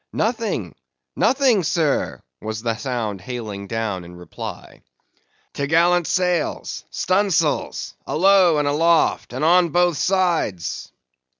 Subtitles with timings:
[0.13, 0.73] "Nothing,
[1.15, 4.81] nothing sir!" was the sound hailing down in reply.
[5.53, 7.93] "T'gallant sails!—stunsails!
[8.07, 10.91] alow and aloft, and on both sides!"